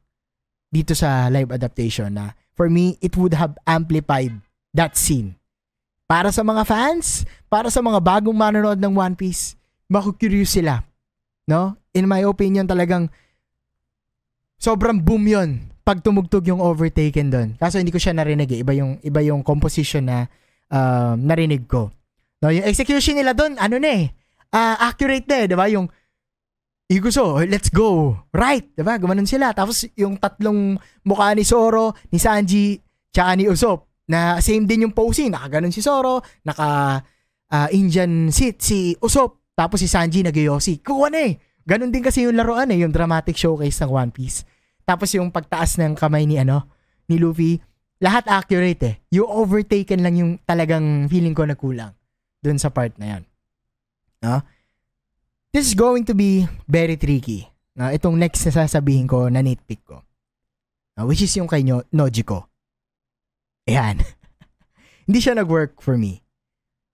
[0.73, 4.41] dito sa live adaptation na for me, it would have amplified
[4.73, 5.37] that scene.
[6.05, 9.55] Para sa mga fans, para sa mga bagong manonood ng One Piece,
[9.87, 10.83] makukurious sila.
[11.47, 11.75] No?
[11.95, 13.07] In my opinion, talagang
[14.59, 15.49] sobrang boom yon
[15.83, 17.49] pag tumugtog yung overtaken doon.
[17.59, 18.63] Kaso hindi ko siya narinig eh.
[18.63, 20.31] Iba yung, iba yung composition na
[20.71, 21.91] um, narinig ko.
[22.39, 24.05] No, yung execution nila doon, ano na eh,
[24.51, 25.67] uh, accurate na eh, di ba?
[25.71, 25.87] Yung
[26.93, 28.11] Iguso, let's go.
[28.35, 28.99] Right, 'di ba?
[28.99, 29.55] Gumanon sila.
[29.55, 30.75] Tapos yung tatlong
[31.07, 32.77] mukha ni Zoro, ni Sanji,
[33.09, 35.31] tsaka ni Usopp na same din yung posing.
[35.31, 36.99] Nakaganon si Zoro, naka
[37.53, 40.81] uh, Indian seat si Usopp, tapos si Sanji nagyoyosi.
[40.81, 41.37] Kuha na eh.
[41.63, 44.43] Ganon din kasi yung laruan eh, yung dramatic showcase ng One Piece.
[44.83, 46.67] Tapos yung pagtaas ng kamay ni ano,
[47.07, 47.55] ni Luffy,
[48.03, 48.95] lahat accurate eh.
[49.15, 51.95] Yung overtaken lang yung talagang feeling ko na kulang
[52.43, 53.23] dun sa part na yan.
[54.19, 54.43] No?
[55.55, 57.47] This is going to be very tricky.
[57.79, 57.87] No?
[57.87, 60.03] Itong next na sasabihin ko na nitpick ko.
[60.99, 61.07] No?
[61.07, 62.51] Which is yung kay Nojiko.
[63.69, 64.03] Ayan.
[65.07, 66.23] hindi siya nag-work for me.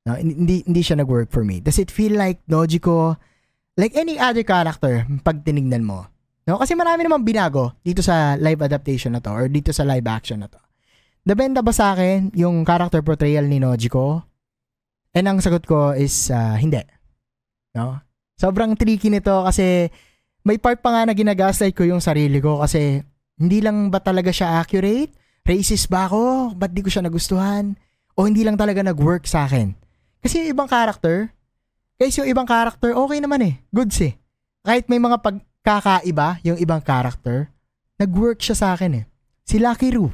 [0.06, 0.18] No?
[0.18, 1.62] Hindi, hindi siya nag-work for me.
[1.62, 3.18] Does it feel like Nojiko,
[3.78, 6.10] like any other character, pag tinignan mo,
[6.50, 6.58] No?
[6.58, 10.42] Kasi marami namang binago dito sa live adaptation na to or dito sa live action
[10.42, 10.58] na to.
[11.30, 14.26] Nabenta ba sa akin yung character portrayal ni Nojiko?
[15.14, 16.82] And ang sagot ko is uh, hindi.
[17.78, 18.02] No?
[18.34, 19.94] Sobrang tricky nito kasi
[20.42, 22.98] may part pa nga na ginagaslight ko yung sarili ko kasi
[23.38, 25.14] hindi lang ba talaga siya accurate?
[25.44, 26.54] Racist ba ako?
[26.54, 27.74] Ba't di ko siya nagustuhan?
[28.14, 29.74] O hindi lang talaga nag-work sa akin?
[30.22, 31.34] Kasi yung ibang character,
[31.98, 33.54] guys, yung ibang character, okay naman eh.
[33.74, 34.14] Goods eh.
[34.62, 37.50] Kahit may mga pagkakaiba yung ibang character,
[37.98, 39.06] nag-work siya sa akin eh.
[39.48, 40.14] Si Lucky Roo,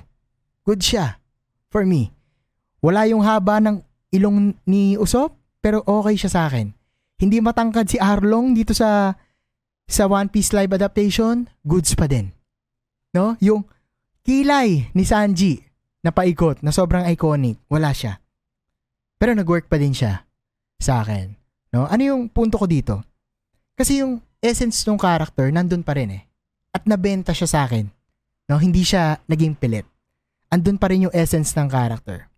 [0.64, 1.20] good siya
[1.68, 2.16] for me.
[2.80, 3.84] Wala yung haba ng
[4.16, 6.72] ilong ni Usop, pero okay siya sa akin.
[7.20, 9.18] Hindi matangkad si Arlong dito sa
[9.86, 12.34] sa One Piece live adaptation, goods pa din.
[13.14, 13.38] No?
[13.42, 13.66] Yung
[14.26, 15.62] kilay ni Sanji
[16.02, 18.18] na paikot, na sobrang iconic, wala siya.
[19.22, 20.26] Pero nag-work pa din siya
[20.82, 21.34] sa akin.
[21.72, 21.86] No?
[21.86, 23.06] Ano yung punto ko dito?
[23.78, 26.24] Kasi yung essence ng character nandun pa rin eh.
[26.74, 27.86] At nabenta siya sa akin.
[28.50, 28.58] No?
[28.58, 29.88] Hindi siya naging pilit
[30.56, 32.32] andun pa rin yung essence ng character.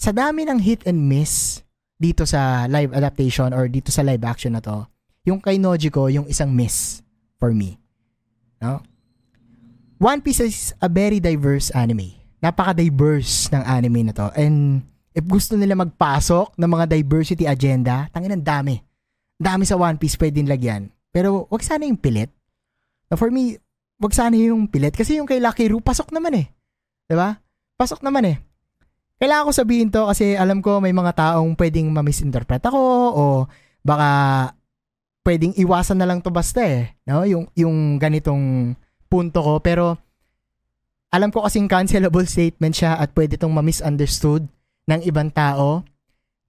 [0.00, 1.60] Sa dami ng hit and miss
[2.00, 4.88] dito sa live adaptation or dito sa live action na to,
[5.28, 7.04] yung kay Nojiko, yung isang miss
[7.36, 7.76] for me.
[8.64, 8.80] No?
[10.04, 12.12] One Piece is a very diverse anime.
[12.44, 14.28] Napaka-diverse ng anime na to.
[14.36, 14.84] And
[15.16, 18.84] if gusto nila magpasok ng mga diversity agenda, tangin ang dami.
[19.40, 20.92] Dami sa One Piece pwedeng lagyan.
[21.08, 22.28] Pero wag sana yung pilit.
[23.08, 23.56] Now for me,
[23.96, 24.92] wag sana yung pilit.
[24.92, 26.46] Kasi yung kay Lucky Roo, pasok naman eh.
[27.08, 27.40] ba?
[27.80, 28.36] Pasok naman eh.
[29.16, 32.80] Kailangan ko sabihin to kasi alam ko may mga taong pwedeng ma-misinterpret ako
[33.16, 33.22] o
[33.80, 34.08] baka
[35.24, 37.24] pwedeng iwasan na lang to basta eh, no?
[37.24, 38.76] Yung yung ganitong
[39.14, 39.94] punto ko pero
[41.14, 44.50] alam ko kasing cancelable statement siya at pwede tong ma-misunderstood
[44.90, 45.86] ng ibang tao.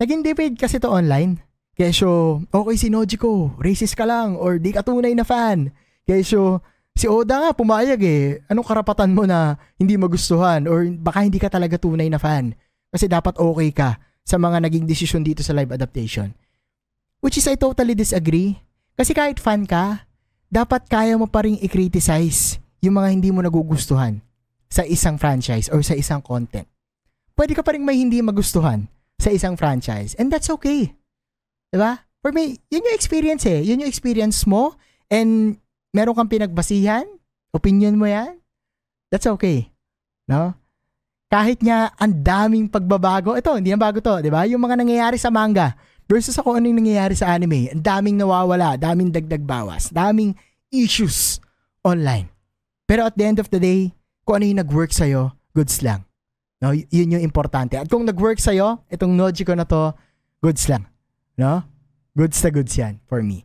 [0.01, 1.37] Naging debate kasi to online.
[1.77, 5.69] Kesyo, okay si Noji ko, racist ka lang or di ka tunay na fan.
[6.07, 6.65] Kesyo,
[6.97, 8.41] si Oda nga pumayag eh.
[8.49, 12.57] Anong karapatan mo na hindi magustuhan or baka hindi ka talaga tunay na fan?
[12.89, 16.33] Kasi dapat okay ka sa mga naging desisyon dito sa live adaptation.
[17.21, 18.57] Which is I totally disagree.
[18.95, 20.04] Kasi kahit fan ka,
[20.55, 24.23] dapat kaya mo pa rin i-criticize yung mga hindi mo nagugustuhan
[24.71, 26.63] sa isang franchise or sa isang content.
[27.35, 28.87] Pwede ka pa rin may hindi magustuhan
[29.19, 30.95] sa isang franchise and that's okay.
[31.75, 31.99] 'Di ba?
[32.23, 33.59] For me, yun yung experience eh.
[33.67, 34.79] Yun yung experience mo
[35.11, 35.59] and
[35.91, 37.03] meron kang pinagbasihan,
[37.51, 38.39] opinion mo yan,
[39.11, 39.69] that's okay.
[40.25, 40.55] No?
[41.29, 44.47] Kahit nga ang daming pagbabago, ito, hindi na bago to, di ba?
[44.47, 48.77] Yung mga nangyayari sa manga versus ako ano yung nangyayari sa anime, ang daming nawawala,
[48.77, 50.37] daming dagdag bawas, daming
[50.83, 51.39] issues
[51.85, 52.27] online.
[52.85, 56.03] Pero at the end of the day, kung ano yung nag-work sa'yo, goods lang.
[56.59, 56.73] No?
[56.73, 57.77] Yun yung importante.
[57.77, 59.93] At kung nag-work sa'yo, itong Noji ko na to,
[60.41, 60.85] goods lang.
[61.37, 61.61] No?
[62.15, 63.43] Goods na goods yan for me.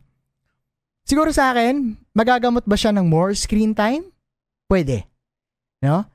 [1.03, 4.07] Siguro sa akin, magagamot ba siya ng more screen time?
[4.71, 5.03] Pwede.
[5.83, 6.07] No?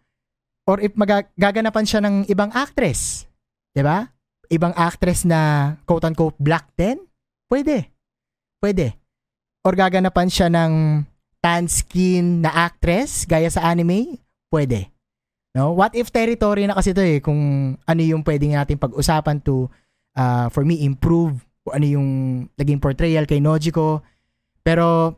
[0.66, 3.28] Or if magaganapan siya ng ibang actress.
[3.70, 4.08] 'Di ba?
[4.50, 6.98] Ibang actress na quote-unquote black din?
[7.46, 7.92] Pwede.
[8.58, 8.98] Pwede.
[9.66, 11.02] Or gaganapan siya ng
[11.42, 14.22] tan skin na actress gaya sa anime?
[14.50, 14.88] pwede.
[15.56, 15.72] No?
[15.72, 19.68] What if territory na kasi to eh kung ano yung pwedeng natin pag-usapan to
[20.16, 22.08] uh, for me improve kung ano yung
[22.56, 24.04] naging portrayal kay Nojiko.
[24.60, 25.16] Pero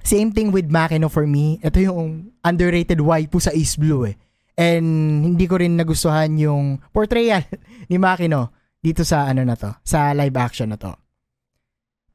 [0.00, 1.60] same thing with Makino for me.
[1.60, 4.16] Ito yung underrated waifu sa East Blue eh.
[4.60, 4.84] And
[5.24, 7.44] hindi ko rin nagustuhan yung portrayal
[7.90, 10.92] ni Makino dito sa ano na to, sa live action na to.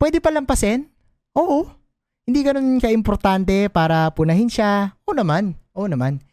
[0.02, 0.90] Pwede pa lampasin?
[1.36, 1.68] Oo.
[2.26, 4.98] Hindi ganun ka-importante para punahin siya.
[5.06, 5.54] Oo naman.
[5.78, 6.24] Oo naman.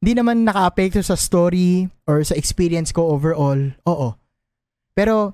[0.00, 3.72] Hindi naman naka-apekto sa story or sa experience ko overall.
[3.88, 4.16] Oo.
[4.92, 5.32] Pero,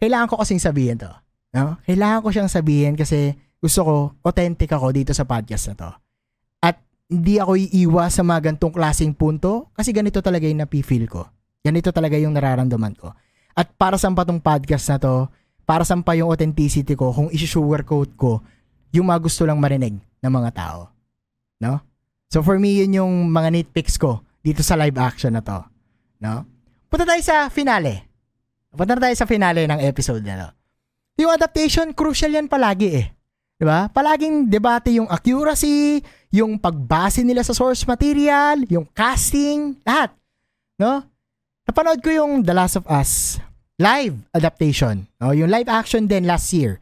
[0.00, 1.08] kailangan ko kasing sabihin to.
[1.56, 1.80] No?
[1.84, 5.90] Kailangan ko siyang sabihin kasi gusto ko, authentic ako dito sa podcast na to.
[6.64, 6.80] At
[7.12, 11.28] hindi ako iiwas sa mga gantong klaseng punto kasi ganito talaga yung napifeel ko.
[11.60, 13.12] Ganito talaga yung nararamdaman ko.
[13.52, 15.28] At para sa pa tong podcast na to,
[15.70, 18.42] para sa pa yung authenticity ko, kung isi-sugarcoat ko,
[18.90, 20.90] yung mga gusto lang marinig ng mga tao.
[21.62, 21.78] No?
[22.26, 25.62] So for me, yun yung mga nitpicks ko dito sa live action na to.
[26.18, 26.42] No?
[26.90, 28.02] Punta tayo sa finale.
[28.74, 30.48] Punta tayo sa finale ng episode na to.
[31.22, 33.06] Yung adaptation, crucial yan palagi eh.
[33.54, 33.86] Di ba?
[33.94, 36.02] Palaging debate yung accuracy,
[36.34, 40.10] yung pagbase nila sa source material, yung casting, lahat.
[40.82, 41.06] No?
[41.62, 43.38] Napanood ko yung The Last of Us
[43.80, 45.08] live adaptation.
[45.16, 45.32] No?
[45.32, 46.76] Yung live action din last year.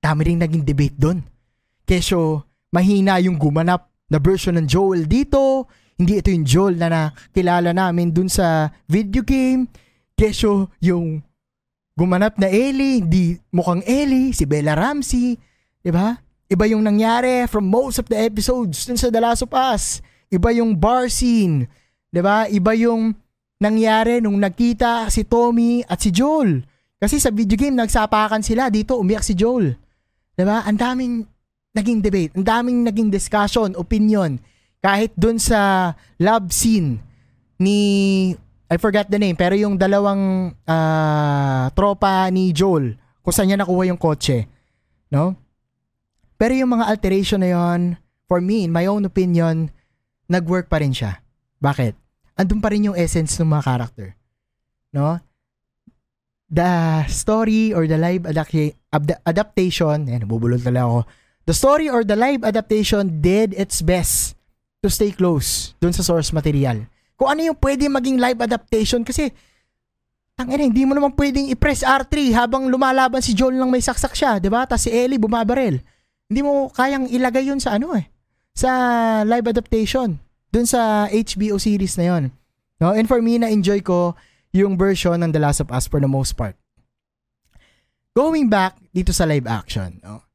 [0.00, 1.20] Dami rin naging debate doon.
[1.84, 5.68] Kesyo, mahina yung gumanap na version ng Joel dito.
[6.00, 9.68] Hindi ito yung Joel na nakilala namin dun sa video game.
[10.16, 11.20] Kesyo yung
[11.92, 15.36] gumanap na Ellie, hindi mukhang Ellie, si Bella Ramsey.
[15.36, 15.84] ba?
[15.84, 16.08] Diba?
[16.52, 20.00] Iba yung nangyari from most of the episodes dun sa The Last of Us.
[20.32, 21.68] Iba yung bar scene.
[21.68, 22.12] ba?
[22.12, 22.36] Diba?
[22.48, 23.12] Iba yung
[23.62, 26.66] nangyari nung nagkita si Tommy at si Joel.
[26.98, 28.66] Kasi sa video game, nagsapakan sila.
[28.66, 29.78] Dito, umiyak si Joel.
[30.34, 30.38] ba?
[30.38, 30.58] Diba?
[30.66, 31.14] Ang daming
[31.72, 34.36] naging debate, ang daming naging discussion, opinion,
[34.84, 37.00] kahit dun sa love scene
[37.56, 37.78] ni
[38.72, 43.84] I forgot the name, pero yung dalawang uh, tropa ni Joel, kung saan niya nakuha
[43.88, 44.48] yung kotse,
[45.12, 45.36] no?
[46.40, 49.68] Pero yung mga alteration na yon, for me, in my own opinion,
[50.24, 51.20] nag-work pa rin siya.
[51.60, 52.01] Bakit?
[52.38, 54.08] Andun pa rin yung essence ng mga character.
[54.92, 55.20] No?
[56.52, 58.76] The story or the live adapta-
[59.24, 61.00] adaptation, eh, nabubulol talaga ako,
[61.42, 64.38] The story or the live adaptation did its best
[64.78, 66.86] to stay close dun sa source material.
[67.18, 69.34] Kung ano yung pwede maging live adaptation kasi
[70.38, 74.38] tangina, hindi mo naman pwedeng i-press R3 habang lumalaban si Joel lang may saksak siya,
[74.38, 74.70] 'di ba?
[74.70, 75.82] Tapos si Ellie bumabarel.
[76.30, 78.06] Hindi mo kayang ilagay yun sa ano eh,
[78.54, 78.70] sa
[79.26, 80.21] live adaptation
[80.52, 82.22] dun sa HBO series na yon.
[82.78, 82.92] No?
[82.92, 84.14] And for me na enjoy ko
[84.52, 86.54] yung version ng The Last of Us for the most part.
[88.12, 90.28] Going back dito sa live action, no?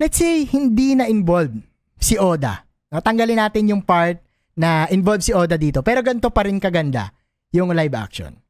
[0.00, 1.60] let's say hindi na involved
[2.00, 2.64] si Oda.
[2.88, 4.24] Tanggalin natin yung part
[4.56, 5.84] na involved si Oda dito.
[5.84, 7.12] Pero ganito pa rin kaganda
[7.52, 8.40] yung live action.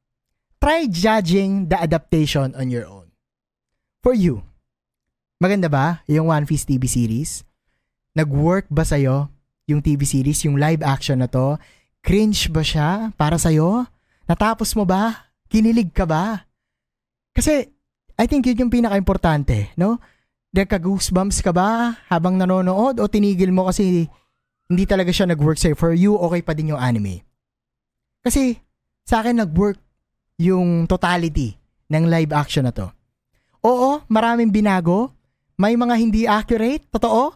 [0.62, 3.10] Try judging the adaptation on your own.
[4.00, 4.46] For you,
[5.42, 7.42] maganda ba yung One Piece TV series?
[8.14, 9.33] Nag-work ba sa'yo
[9.64, 11.56] yung TV series, yung live action na to?
[12.04, 13.88] Cringe ba siya para sa'yo?
[14.28, 15.32] Natapos mo ba?
[15.48, 16.44] Kinilig ka ba?
[17.32, 17.68] Kasi
[18.14, 19.98] I think yun yung pinaka-importante, no?
[20.54, 24.06] Nagka-goosebumps ka ba habang nanonood o tinigil mo kasi
[24.70, 25.74] hindi talaga siya nag-work sa'yo.
[25.74, 27.26] For you, okay pa din yung anime.
[28.22, 28.56] Kasi
[29.02, 29.76] sa akin nag-work
[30.38, 31.58] yung totality
[31.90, 32.88] ng live action na to.
[33.64, 35.10] Oo, maraming binago.
[35.58, 37.34] May mga hindi accurate, totoo.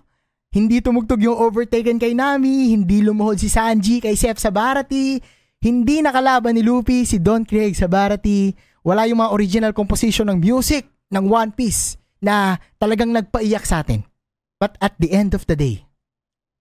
[0.48, 5.20] Hindi tumugtog yung overtaken kay Nami, hindi lumuhod si Sanji kay Seth Sabarati,
[5.60, 10.88] hindi nakalaban ni Luffy si Don Craig Sabarati, wala yung mga original composition ng music
[11.12, 14.08] ng One Piece na talagang nagpaiyak sa atin.
[14.56, 15.84] But at the end of the day,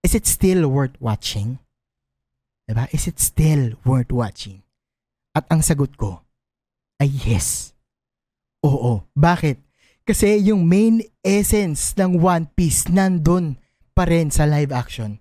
[0.04, 1.64] is it still worth watching?
[2.68, 2.92] Diba?
[2.92, 4.68] Is it still worth watching?
[5.32, 6.28] At ang sagot ko
[7.00, 7.72] ay yes.
[8.68, 9.08] Oo.
[9.16, 9.64] Bakit?
[10.04, 13.56] Kasi yung main essence ng One Piece nandun
[13.98, 15.18] pa rin sa live action.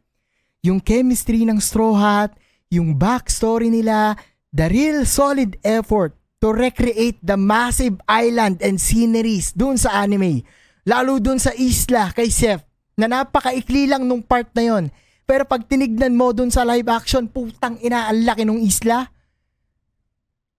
[0.60, 2.36] Yung chemistry ng Straw Hat,
[2.68, 4.20] yung backstory nila,
[4.52, 6.12] the real solid effort
[6.44, 10.44] to recreate the massive island and sceneries dun sa anime.
[10.84, 12.68] Lalo dun sa isla kay Seth
[13.00, 14.84] na napakaikli lang nung part na yon.
[15.26, 19.08] Pero pag tinignan mo dun sa live action, putang ina, ang laki nung isla.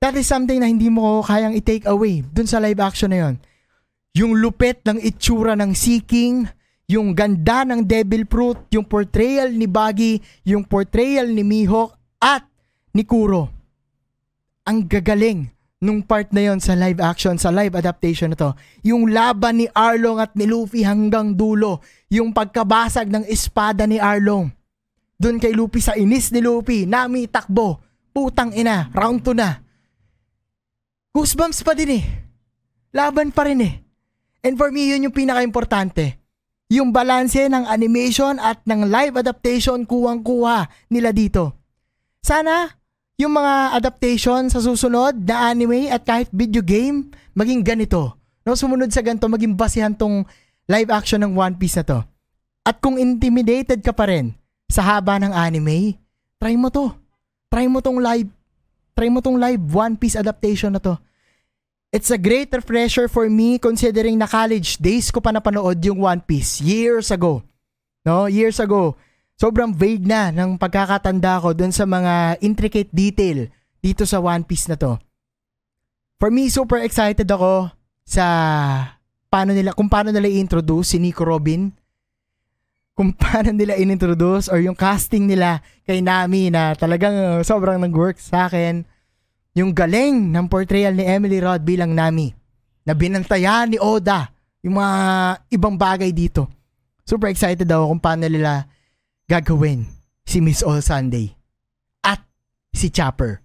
[0.02, 3.36] That is something na hindi mo kayang i-take away dun sa live action na yon.
[4.18, 6.50] Yung lupet ng itsura ng Sea King,
[6.88, 12.48] yung ganda ng Devil Fruit, yung portrayal ni Buggy, yung portrayal ni Mihawk at
[12.96, 13.52] ni Kuro.
[14.64, 15.52] Ang gagaling
[15.84, 18.50] nung part na yon sa live action, sa live adaptation na to.
[18.88, 21.84] Yung laban ni Arlong at ni Luffy hanggang dulo.
[22.08, 24.48] Yung pagkabasag ng espada ni Arlong.
[25.20, 27.84] Doon kay Luffy sa inis ni Luffy, Nami takbo.
[28.16, 29.60] Putang ina, round 2 na.
[31.12, 32.06] Goosebumps pa din eh.
[32.96, 33.76] Laban pa rin eh.
[34.42, 36.27] And for me, yun yung pinaka-importante
[36.68, 41.56] yung balanse ng animation at ng live adaptation kuwang-kuha nila dito.
[42.20, 42.68] Sana
[43.16, 48.20] yung mga adaptation sa susunod na anime at kahit video game maging ganito.
[48.44, 50.28] No, sumunod sa ganito maging basihan tong
[50.68, 52.00] live action ng One Piece na to.
[52.68, 54.36] At kung intimidated ka pa rin
[54.68, 55.96] sa haba ng anime,
[56.36, 56.92] try mo to.
[57.48, 58.28] Try mo tong live
[58.92, 61.00] try mo tong live One Piece adaptation na to.
[61.88, 66.20] It's a great refresher for me considering na college days ko pa napanood yung One
[66.20, 67.48] Piece years ago.
[68.04, 69.00] No, years ago.
[69.40, 73.48] Sobrang vague na ng pagkakatanda ko dun sa mga intricate detail
[73.80, 75.00] dito sa One Piece na to.
[76.20, 77.72] For me, super excited ako
[78.04, 78.26] sa
[79.32, 81.72] paano nila, kung paano nila i-introduce si Nico Robin.
[83.00, 88.52] Kung paano nila i-introduce or yung casting nila kay Nami na talagang sobrang nag-work sa
[88.52, 88.84] akin
[89.58, 92.30] yung galing ng portrayal ni Emily Rod bilang Nami
[92.86, 94.30] na binantayan ni Oda
[94.62, 94.94] yung mga
[95.50, 96.46] ibang bagay dito.
[97.02, 98.70] Super excited ako kung paano nila
[99.26, 99.90] gagawin
[100.22, 101.34] si Miss All Sunday
[102.06, 102.22] at
[102.70, 103.42] si Chopper.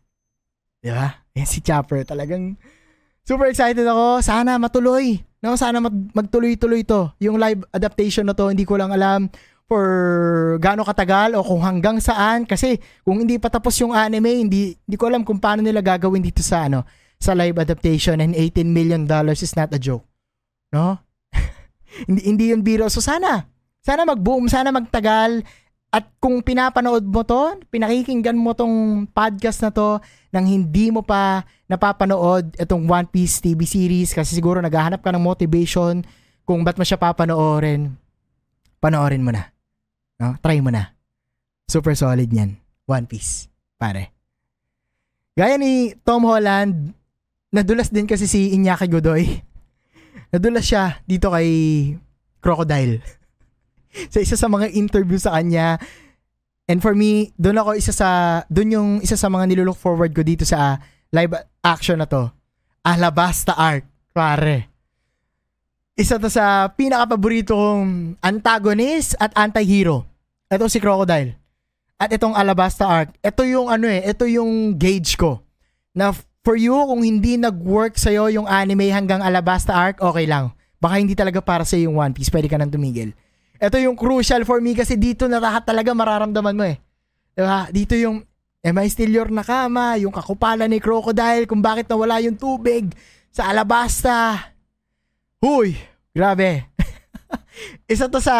[0.85, 1.17] Di ba?
[1.33, 2.05] Yan si Chopper.
[2.05, 2.61] Talagang
[3.25, 4.21] super excited ako.
[4.21, 5.17] Sana matuloy.
[5.43, 7.11] No, sana mag- magtuloy-tuloy to.
[7.19, 9.27] Yung live adaptation na to, hindi ko lang alam
[9.73, 9.89] for
[10.61, 12.45] gaano katagal o kung hanggang saan.
[12.45, 16.21] Kasi kung hindi pa tapos yung anime hindi hindi ko alam kung paano nila gagawin
[16.21, 16.85] dito sa ano
[17.17, 18.21] sa live adaptation.
[18.21, 20.05] And 18 million dollars is not a joke.
[20.77, 21.01] No?
[22.09, 22.89] Hindi hindi yun biro.
[22.89, 23.45] So sana
[23.85, 25.45] sana mag-boom sana magtagal.
[25.93, 30.01] At kung pinapanood mo to pinakikinggan mo tong podcast na to
[30.33, 35.21] nang hindi mo pa napapanood itong One Piece TV series kasi siguro naghahanap ka ng
[35.21, 36.01] motivation
[36.49, 37.93] kung ba't mo siya papanoorin
[38.81, 39.52] panoorin mo na
[40.23, 40.39] No?
[40.39, 40.95] Try mo na.
[41.67, 42.55] Super solid niyan.
[42.87, 43.51] One Piece.
[43.75, 44.15] Pare.
[45.35, 46.95] Gaya ni Tom Holland,
[47.51, 49.27] nadulas din kasi si Iñaki Godoy.
[50.31, 51.49] Nadulas siya dito kay
[52.39, 53.03] Crocodile.
[54.15, 55.83] sa isa sa mga interview sa kanya.
[56.71, 60.23] And for me, doon ako isa sa, doon yung isa sa mga nilulook forward ko
[60.23, 60.79] dito sa
[61.11, 61.35] live
[61.67, 62.31] action na to.
[62.87, 63.83] Alabasta Arc,
[64.15, 64.71] pare.
[65.99, 70.12] Isa to sa pinaka-paborito kong antagonist at anti-hero
[70.53, 71.41] ito si Crocodile.
[71.97, 75.41] At itong Alabasta Arc, ito yung ano eh, ito yung gauge ko.
[75.97, 76.13] Na
[76.45, 80.53] for you, kung hindi nag-work sa'yo yung anime hanggang Alabasta Arc, okay lang.
[80.77, 83.17] Baka hindi talaga para sa yung One Piece, pwede ka nang tumigil.
[83.63, 86.77] Ito yung crucial for me kasi dito na lahat talaga mararamdaman mo eh.
[87.33, 87.71] Diba?
[87.71, 88.27] Dito yung
[88.63, 89.99] Am I still your nakama?
[89.99, 92.95] Yung kakupalan ni Crocodile, kung bakit nawala yung tubig
[93.35, 94.39] sa Alabasta.
[95.43, 95.75] Huy,
[96.15, 96.71] grabe.
[97.91, 98.37] Isa to sa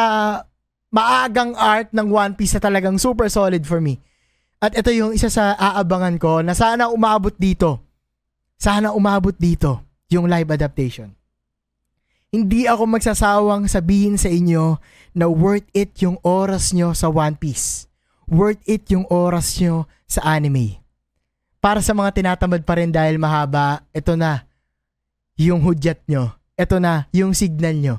[0.93, 3.99] maagang art ng One Piece na talagang super solid for me.
[4.63, 7.83] At ito yung isa sa aabangan ko na sana umabot dito.
[8.61, 9.83] Sana umabot dito
[10.13, 11.11] yung live adaptation.
[12.31, 14.79] Hindi ako magsasawang sabihin sa inyo
[15.17, 17.91] na worth it yung oras nyo sa One Piece.
[18.31, 20.79] Worth it yung oras nyo sa anime.
[21.59, 24.47] Para sa mga tinatamad pa rin dahil mahaba, ito na
[25.41, 26.37] yung hudyat nyo.
[26.53, 27.97] ito na yung signal nyo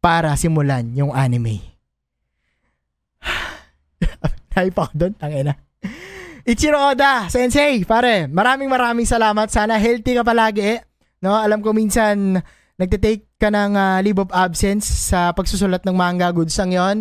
[0.00, 1.73] para simulan yung anime.
[4.54, 5.58] Hype ako doon, tangina.
[6.44, 9.48] Ichiro Oda, sensei, pare, maraming maraming salamat.
[9.48, 10.76] Sana healthy ka palagi.
[11.24, 12.36] No, alam ko minsan
[12.76, 16.96] nagte-take ka ng uh, leave of absence sa pagsusulat ng manga goods ang 'yon.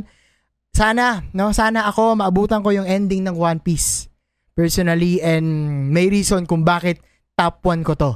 [0.74, 4.10] Sana, no, sana ako maabutan ko yung ending ng One Piece
[4.58, 5.46] personally and
[5.90, 7.02] may reason kung bakit
[7.38, 8.12] top 1 ko to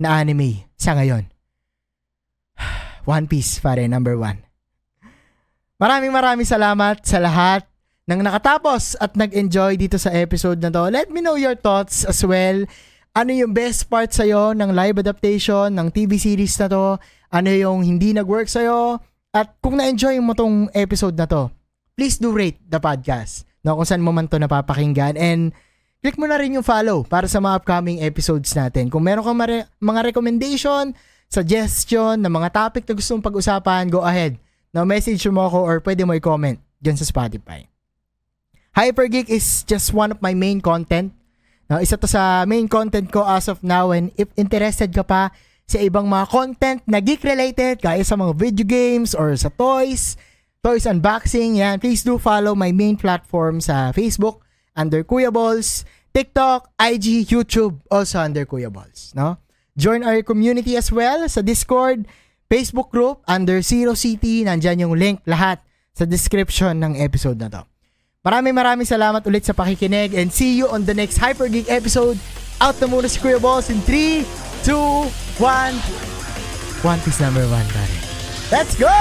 [0.00, 1.28] na anime sa ngayon.
[3.08, 4.44] One Piece, pare, number 1.
[5.80, 7.71] Maraming maraming salamat sa lahat
[8.10, 10.90] ng nakatapos at nag-enjoy dito sa episode na to.
[10.90, 12.66] Let me know your thoughts as well.
[13.14, 16.86] Ano yung best part sa'yo ng live adaptation ng TV series na to?
[17.30, 18.98] Ano yung hindi nag-work sa'yo?
[19.30, 21.48] At kung na-enjoy mo tong episode na to,
[21.94, 23.46] please do rate the podcast.
[23.62, 25.14] No, kung saan mo man to napapakinggan.
[25.14, 25.54] And
[26.02, 28.90] click mo na rin yung follow para sa mga upcoming episodes natin.
[28.90, 30.90] Kung meron kang mare- mga recommendation,
[31.30, 34.36] suggestion na mga topic na gusto mong pag-usapan, go ahead.
[34.74, 37.71] No, message mo ako or pwede mo i-comment dyan sa Spotify.
[38.72, 41.12] Hypergeek is just one of my main content.
[41.68, 45.28] No, isa to sa main content ko as of now and if interested ka pa
[45.68, 50.16] sa ibang mga content na geek related, kaya sa mga video games or sa toys,
[50.64, 54.40] toys unboxing, yan, please do follow my main platform sa Facebook
[54.72, 55.84] under Kuya Balls,
[56.16, 59.36] TikTok, IG, YouTube, also under Kuya Balls, no?
[59.76, 62.04] Join our community as well sa Discord,
[62.48, 65.60] Facebook group under Zero City, nandyan yung link lahat
[65.92, 67.71] sa description ng episode na to.
[68.22, 72.14] Maraming maraming salamat ulit sa pakikinig and see you on the next Hyper Geek episode.
[72.62, 74.22] Out na muna si Kuya Balls in 3,
[74.62, 74.78] 2,
[75.42, 76.86] 1.
[76.86, 77.98] One Piece number 1, pare.
[78.54, 78.94] Let's go!